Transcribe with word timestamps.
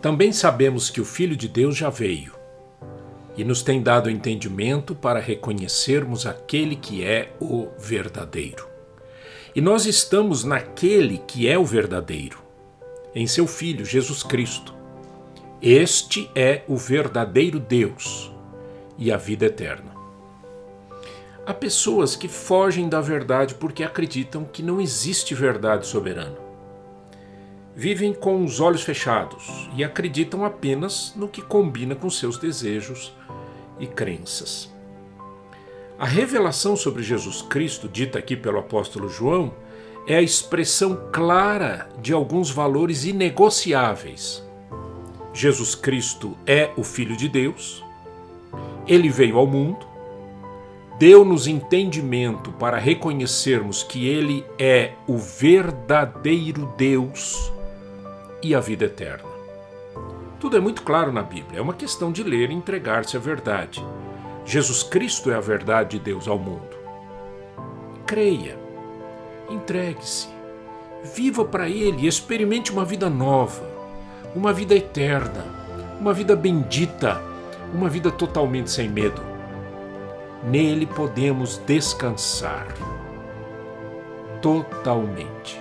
Também 0.00 0.32
sabemos 0.32 0.90
que 0.90 1.00
o 1.00 1.04
Filho 1.04 1.36
de 1.36 1.48
Deus 1.48 1.76
já 1.76 1.90
veio 1.90 2.32
e 3.36 3.44
nos 3.44 3.62
tem 3.62 3.82
dado 3.82 4.10
entendimento 4.10 4.94
para 4.94 5.20
reconhecermos 5.20 6.26
aquele 6.26 6.76
que 6.76 7.04
é 7.04 7.32
o 7.40 7.68
verdadeiro. 7.78 8.68
E 9.54 9.60
nós 9.60 9.86
estamos 9.86 10.44
naquele 10.44 11.18
que 11.18 11.48
é 11.48 11.58
o 11.58 11.64
verdadeiro, 11.64 12.38
em 13.14 13.26
seu 13.26 13.46
Filho 13.46 13.84
Jesus 13.84 14.22
Cristo. 14.22 14.74
Este 15.60 16.30
é 16.34 16.62
o 16.68 16.76
verdadeiro 16.76 17.58
Deus 17.58 18.32
e 18.96 19.10
a 19.10 19.16
vida 19.16 19.46
eterna. 19.46 19.92
Há 21.44 21.54
pessoas 21.54 22.14
que 22.14 22.28
fogem 22.28 22.88
da 22.88 23.00
verdade 23.00 23.54
porque 23.54 23.82
acreditam 23.82 24.44
que 24.44 24.62
não 24.62 24.80
existe 24.80 25.34
verdade 25.34 25.86
soberana. 25.86 26.47
Vivem 27.78 28.12
com 28.12 28.44
os 28.44 28.58
olhos 28.58 28.82
fechados 28.82 29.70
e 29.76 29.84
acreditam 29.84 30.44
apenas 30.44 31.12
no 31.14 31.28
que 31.28 31.40
combina 31.40 31.94
com 31.94 32.10
seus 32.10 32.36
desejos 32.36 33.14
e 33.78 33.86
crenças. 33.86 34.68
A 35.96 36.04
revelação 36.04 36.74
sobre 36.74 37.04
Jesus 37.04 37.40
Cristo, 37.40 37.88
dita 37.88 38.18
aqui 38.18 38.36
pelo 38.36 38.58
apóstolo 38.58 39.08
João, 39.08 39.54
é 40.08 40.16
a 40.16 40.20
expressão 40.20 41.08
clara 41.12 41.88
de 42.02 42.12
alguns 42.12 42.50
valores 42.50 43.04
inegociáveis. 43.04 44.44
Jesus 45.32 45.76
Cristo 45.76 46.36
é 46.44 46.72
o 46.76 46.82
Filho 46.82 47.16
de 47.16 47.28
Deus, 47.28 47.84
ele 48.88 49.08
veio 49.08 49.38
ao 49.38 49.46
mundo, 49.46 49.86
deu-nos 50.98 51.46
entendimento 51.46 52.50
para 52.50 52.76
reconhecermos 52.76 53.84
que 53.84 54.08
ele 54.08 54.44
é 54.58 54.94
o 55.06 55.16
verdadeiro 55.16 56.74
Deus 56.76 57.56
e 58.42 58.54
a 58.54 58.60
vida 58.60 58.84
eterna. 58.84 59.28
Tudo 60.40 60.56
é 60.56 60.60
muito 60.60 60.82
claro 60.82 61.12
na 61.12 61.22
Bíblia, 61.22 61.58
é 61.58 61.62
uma 61.62 61.74
questão 61.74 62.12
de 62.12 62.22
ler 62.22 62.50
e 62.50 62.54
entregar-se 62.54 63.16
à 63.16 63.20
verdade. 63.20 63.84
Jesus 64.44 64.82
Cristo 64.82 65.30
é 65.30 65.34
a 65.34 65.40
verdade 65.40 65.98
de 65.98 66.04
Deus 66.04 66.28
ao 66.28 66.38
mundo. 66.38 66.76
Creia, 68.06 68.56
entregue-se, 69.50 70.28
viva 71.14 71.44
para 71.44 71.68
Ele 71.68 72.02
e 72.02 72.06
experimente 72.06 72.72
uma 72.72 72.84
vida 72.84 73.10
nova, 73.10 73.62
uma 74.34 74.52
vida 74.52 74.74
eterna, 74.74 75.44
uma 76.00 76.12
vida 76.12 76.36
bendita, 76.36 77.20
uma 77.74 77.88
vida 77.88 78.10
totalmente 78.10 78.70
sem 78.70 78.88
medo. 78.88 79.20
Nele 80.44 80.86
podemos 80.86 81.58
descansar 81.66 82.68
totalmente. 84.40 85.60